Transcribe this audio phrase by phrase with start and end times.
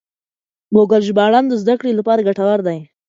[0.75, 2.79] ګوګل ژباړن د زده کړې لپاره ګټور دی.